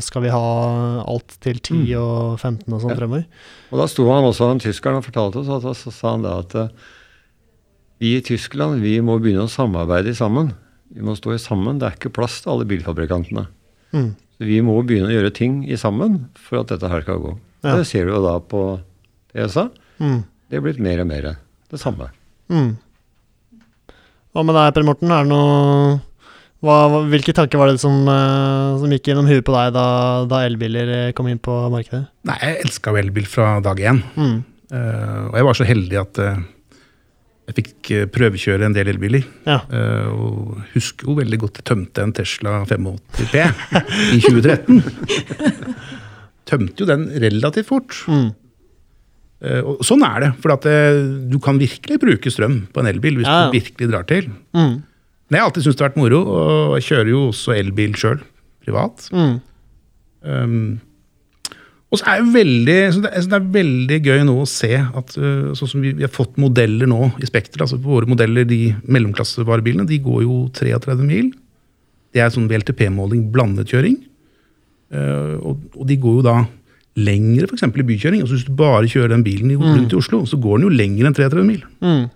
[0.04, 2.96] skal vi ha alt til 10 og 15 og sånn Ja.
[2.96, 3.26] fremover.
[3.72, 6.40] Og da sto han også, han tyskeren, og fortalte oss at så sa han da
[6.40, 6.68] at eh,
[8.00, 10.54] vi i Tyskland vi må begynne å samarbeide sammen.
[10.94, 11.80] Vi må stå i sammen.
[11.80, 13.48] Det er ikke plass til alle bilfabrikantene.
[13.94, 14.16] Mm.
[14.40, 17.38] Så vi må begynne å gjøre ting i sammen for at dette her skal gå.
[17.64, 17.76] Ja.
[17.78, 18.80] Det ser du jo da på
[19.36, 19.70] ESA.
[20.00, 20.24] Mm.
[20.50, 21.38] Det er blitt mer og mer
[21.70, 22.10] det samme.
[22.50, 22.78] Mm.
[24.34, 25.12] Hva med deg, Per Morten?
[25.12, 26.02] Er det noe
[26.60, 26.76] hva,
[27.08, 29.88] hvilke tanker var det som, eh, som gikk gjennom huet på deg da,
[30.28, 32.04] da elbiler eh, kom inn på markedet?
[32.28, 34.02] Nei, jeg elska jo elbil fra dag én.
[34.20, 34.40] Mm.
[34.70, 36.42] Uh, og jeg var så heldig at uh,
[37.50, 39.24] jeg fikk prøvekjøre en del elbiler.
[39.48, 39.62] Ja.
[39.72, 43.00] Uh, og husker jo veldig godt jeg tømte en Tesla 85
[43.32, 43.46] P
[44.18, 44.84] i 2013.
[46.50, 47.96] Tømte jo den relativt fort.
[48.10, 48.30] Mm.
[49.70, 50.66] Og sånn er det, for at
[51.32, 53.46] du kan virkelig bruke strøm på en elbil hvis ja.
[53.48, 54.26] du virkelig drar til.
[54.58, 54.74] Mm.
[55.30, 57.98] Men jeg har alltid syntes det har vært moro, og jeg kjører jo også elbil
[58.02, 58.22] sjøl,
[58.66, 59.10] privat.
[59.14, 59.36] Mm.
[60.26, 60.80] Um,
[61.90, 64.72] og så er det, veldig, så det, så det er veldig gøy nå å se
[64.78, 67.64] at uh, sånn som vi, vi har fått modeller nå i Spekter.
[67.66, 71.32] altså Våre modeller, de mellomklassevarebilene, de går jo 33 mil.
[72.14, 73.98] Det er sånn VLTP-måling blandet kjøring.
[74.94, 76.38] Uh, og, og de går jo da
[77.00, 77.66] lengre f.eks.
[77.70, 78.22] i bykjøring.
[78.26, 80.78] altså Hvis du bare kjører den bilen rundt rundt i Oslo, så går den jo
[80.78, 81.66] lenger enn 33 mil.
[81.86, 82.08] Mm.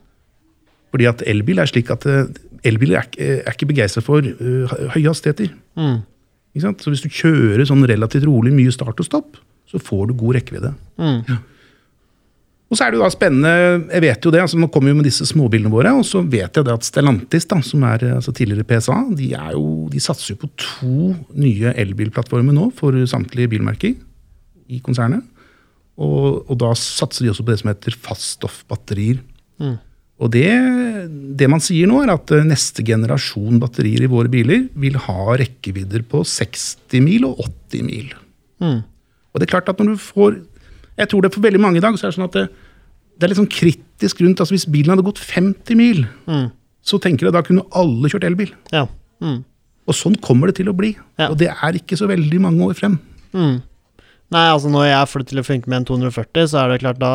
[0.94, 2.26] Fordi at elbil er slik at uh,
[2.68, 5.54] elbiler er, er ikke begeistra for uh, høye hastigheter.
[5.80, 6.02] Mm.
[6.62, 10.38] Så hvis du kjører sånn relativt rolig, mye start og stopp, så får du god
[10.38, 10.74] rekkevidde.
[11.02, 11.42] Mm.
[12.74, 13.50] Og så er det jo da spennende,
[13.94, 16.58] jeg vet jo det, altså Nå kommer vi med disse småbilene våre, og så vet
[16.58, 20.34] jeg det at Stellantis, da, som er altså tidligere PSA, de, er jo, de satser
[20.34, 23.94] jo på to nye elbilplattformer nå for samtlige bilmerker
[24.74, 25.22] i konsernet.
[26.02, 29.22] Og, og da satser de også på det som heter faststoffbatterier.
[29.62, 29.78] Mm.
[30.24, 30.48] Og det,
[31.38, 35.36] det man sier nå, er at eh, neste generasjon batterier i våre biler vil ha
[35.42, 38.14] rekkevidder på 60 mil og 80 mil.
[38.64, 38.80] Mm.
[39.34, 40.36] Og det er klart at når du får
[40.96, 42.44] Jeg tror det for veldig mange i dag så er det sånn at det,
[43.18, 46.52] det er litt sånn kritisk rundt altså Hvis bilen hadde gått 50 mil, Mm.
[46.86, 48.54] så tenker jeg da kunne alle kjørt elbil.
[48.72, 48.86] Ja.
[49.24, 49.42] Mm.
[49.90, 50.94] Og sånn kommer det til å bli.
[51.20, 51.28] Ja.
[51.34, 53.00] Og det er ikke så veldig mange år frem.
[53.34, 53.58] Mm.
[54.34, 56.98] Nei, altså når jeg flytter til å funke med en 240, så er det klart
[57.02, 57.10] da,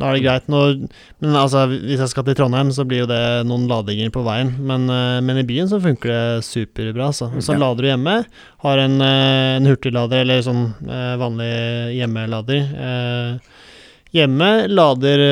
[0.00, 0.46] da er det greit.
[0.52, 0.78] Når,
[1.20, 3.18] men altså, hvis jeg skal til Trondheim, så blir jo det
[3.48, 4.54] noen ladinger på veien.
[4.64, 7.28] Men, eh, men i byen så funker det superbra, altså.
[7.44, 7.58] Så Ja.
[7.60, 8.14] lader du hjemme.
[8.64, 11.52] Har en, eh, en hurtiglader eller sånn eh, vanlig
[12.00, 12.64] hjemmelader.
[12.88, 13.38] Eh,
[14.16, 15.26] hjemme, lader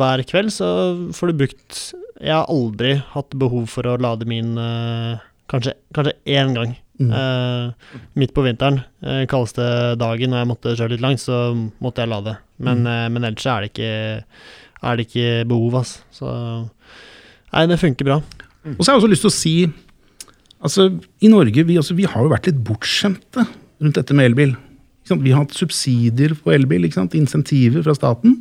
[0.00, 4.54] hver kveld, så får du brukt Jeg har aldri hatt behov for å lade min
[5.52, 6.76] kanskje, kanskje én gang.
[6.96, 7.10] Mm.
[7.12, 9.64] Uh, midt på vinteren, uh, kaldeste
[10.00, 11.40] dagen, og jeg måtte kjøre litt langt, så
[11.84, 12.36] måtte jeg lade.
[12.58, 12.86] Men, Mm.
[12.86, 14.24] uh, men ellers er det ikke,
[14.82, 16.00] er det ikke behov, altså.
[16.12, 16.30] Så
[17.52, 18.16] Nei, det funker bra.
[18.66, 19.72] Og så har jeg også lyst til å si
[20.66, 20.86] altså
[21.22, 23.44] I Norge vi, altså, vi har jo vært litt bortskjemte
[23.80, 24.56] rundt dette med elbil.
[25.04, 25.22] Ikke sant?
[25.22, 27.14] Vi har hatt subsidier på elbil, ikke sant?
[27.14, 28.40] insentiver fra staten.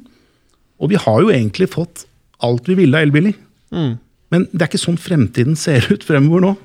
[0.81, 2.05] Og vi har jo egentlig fått
[2.43, 3.35] alt vi ville av elbiler.
[3.71, 3.93] Mm.
[4.33, 6.55] Men det er ikke sånn fremtiden ser ut fremover nå.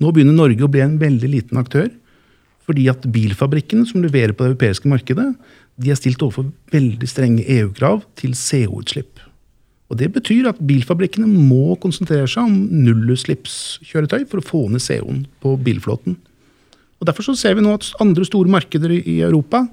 [0.00, 1.90] Nå begynner Norge å bli en veldig liten aktør.
[2.68, 5.26] Fordi at bilfabrikkene som leverer på det europeiske markedet,
[5.80, 9.18] de er stilt overfor veldig strenge EU-krav til CO-utslipp.
[9.90, 15.24] Og Det betyr at bilfabrikkene må konsentrere seg om nullutslippskjøretøy for å få ned CO-en
[15.42, 16.14] på bilflåten.
[17.00, 19.64] Og Derfor så ser vi nå at andre store markeder i Europa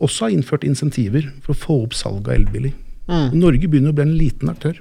[0.00, 2.74] også har innført insentiver for å få opp salget av elbiler.
[3.08, 3.32] Mm.
[3.40, 4.76] Norge begynner å bli en liten aktør.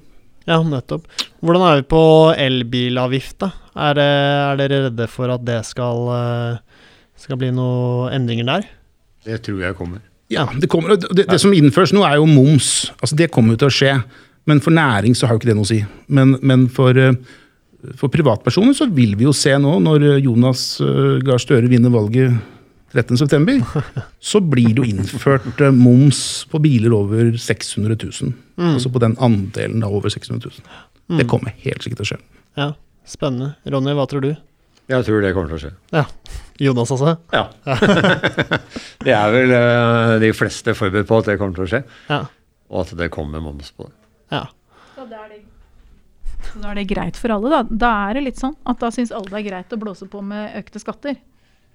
[0.48, 1.08] Ja, nettopp.
[1.44, 2.04] Hvordan er vi på
[2.40, 3.52] elbilavgift, da?
[3.80, 6.86] Er, er dere redde for at det skal, eh,
[7.20, 8.70] skal bli noen endringer der?
[9.28, 10.02] Det tror jeg kommer.
[10.30, 12.90] Ja, det, kommer, det, det som innføres nå, er jo moms.
[13.00, 13.94] Altså, det kommer jo til å skje.
[14.50, 15.80] Men for næring så har jo ikke det noe å si.
[16.08, 17.18] Men, men for, eh,
[18.00, 22.38] for privatpersoner så vil vi jo se nå, når Jonas eh, Gahr Støre vinner valget
[22.94, 23.62] 13.9.,
[24.20, 26.20] så blir det jo innført eh, moms
[26.52, 28.34] på biler over 600 000.
[28.74, 30.50] Altså på den andelen da over 600
[31.10, 31.20] 000.
[31.20, 32.20] Det kommer helt sikkert til å skje.
[32.60, 32.70] Ja,
[33.08, 33.54] spennende.
[33.70, 34.32] Ronny, hva tror du?
[34.90, 35.72] Jeg tror det kommer til å skje.
[35.94, 36.04] Ja.
[36.60, 37.14] Jonas, altså?
[37.34, 37.44] Ja.
[39.06, 42.24] det er vel eh, de fleste forberedt på at det kommer til å skje, Ja.
[42.70, 43.96] og at det kommer moms på det.
[44.36, 44.46] ja.
[44.98, 45.38] Så da er det,
[46.50, 47.62] så da er det greit for alle, da.
[47.86, 50.20] Da er det litt sånn at da syns alle det er greit å blåse på
[50.26, 51.16] med økte skatter.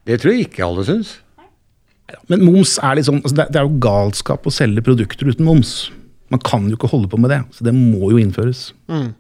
[0.05, 1.19] Det tror jeg ikke alle syns.
[2.29, 5.91] Men moms er litt sånn, altså det, er jo galskap å selge produkter uten moms.
[6.33, 8.69] Man kan jo ikke holde på med det, så det må jo innføres.
[8.93, 9.13] Mm.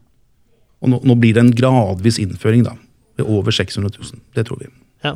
[0.85, 2.76] Og nå, nå blir det en gradvis innføring, da.
[3.16, 4.20] Ved over 600 000.
[4.37, 4.68] Det tror vi.
[5.07, 5.14] Ja.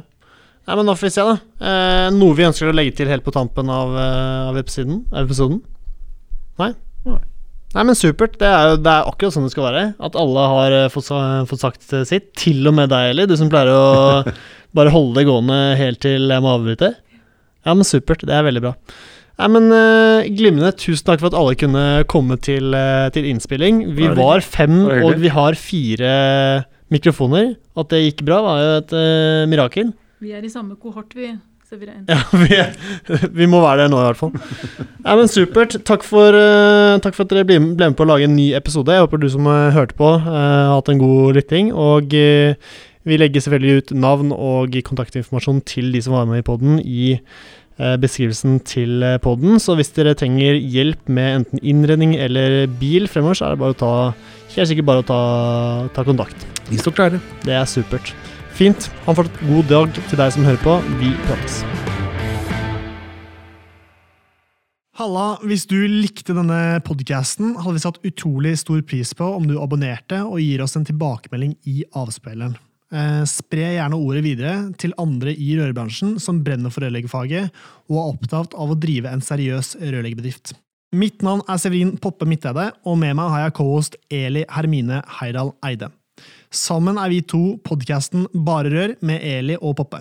[0.69, 1.37] Nei, men da får vi se, da.
[1.71, 5.03] Eh, noe vi ønsker å legge til helt på tampen av, eh, av episoden?
[5.17, 5.61] episoden?
[6.61, 6.73] Nei?
[7.09, 7.21] Nei,
[7.85, 8.39] men supert.
[8.41, 9.83] Det er jo det er akkurat sånn det skal være.
[10.09, 11.11] At alle har eh, fått,
[11.51, 12.31] fått sagt eh, sitt.
[12.39, 13.29] Til og med deg, Eli.
[13.29, 14.23] Du som pleier å
[14.79, 16.95] bare holde det gående helt til jeg må avbryte.
[17.67, 18.25] Ja, men supert.
[18.25, 18.75] Det er veldig bra.
[19.39, 20.73] Nei, men uh, Glimrende.
[20.81, 23.85] Tusen takk for at alle kunne komme til, uh, til innspilling.
[23.99, 26.15] Vi var fem, og vi har fire
[26.91, 27.53] mikrofoner.
[27.79, 29.93] At det gikk bra, var jo et uh, mirakel.
[30.25, 31.37] Vi er i samme kohort, vi.
[32.09, 32.57] Ja, vi,
[33.37, 34.31] vi må være der nå, i hvert fall.
[35.05, 35.75] Ja, men Supert.
[35.85, 38.47] Takk for, uh, takk for at dere ble, ble med på å lage en ny
[38.57, 38.95] episode.
[38.95, 41.69] Jeg håper du som eh, hørte på, uh, har hatt en god lytting.
[41.77, 42.57] Og uh,
[43.09, 47.19] vi legger selvfølgelig ut navn og kontaktinformasjon til de som var med i poden, i
[47.79, 49.23] beskrivelsen til poden.
[49.23, 49.61] podden.
[49.63, 53.77] Så hvis dere trenger hjelp med enten innredning eller bil fremover, så er det bare
[53.77, 53.93] å ta
[54.57, 55.21] Helt sikkert bare å ta,
[55.95, 56.49] ta kontakt.
[56.73, 57.21] Vi står klare.
[57.45, 58.11] Det er supert.
[58.59, 58.89] Fint.
[59.05, 60.73] Ha en fortsatt god dag til deg som hører på.
[60.99, 61.61] Vi prates.
[64.99, 69.61] Halla, hvis du likte denne podcasten, hadde vi satt utrolig stor pris på om du
[69.63, 72.57] abonnerte og gir oss en tilbakemelding i avspilleren.
[72.91, 77.53] Eh, spre gjerne ordet videre til andre i rørbransjen som brenner for rørleggerfaget
[77.93, 80.57] og er opptatt av å drive en seriøs rørleggerbedrift.
[80.99, 85.55] Mitt navn er Severin Poppe Midteide, og med meg har jeg co-host Eli Hermine Heidal
[85.63, 85.93] Eide.
[86.55, 90.01] Sammen er vi to podkasten Bare Rør med Eli og Poppe.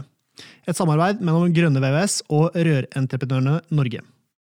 [0.68, 4.04] Et samarbeid mellom Grønne VVS og Rørentreprenørene Norge.